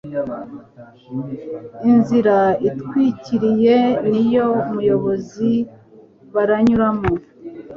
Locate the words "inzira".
1.89-2.37